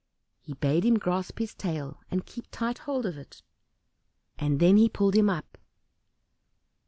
He 0.41 0.55
bade 0.55 0.83
him 0.83 0.97
grasp 0.97 1.37
his 1.37 1.53
tail 1.53 1.99
and 2.09 2.25
keep 2.25 2.47
tight 2.49 2.79
hold 2.89 3.05
of 3.05 3.19
it; 3.19 3.43
and 4.39 4.59
then 4.59 4.77
he 4.77 4.89
pulled 4.89 5.13
him 5.13 5.29
up. 5.29 5.59